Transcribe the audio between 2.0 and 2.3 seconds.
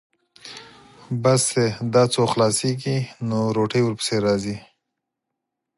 څو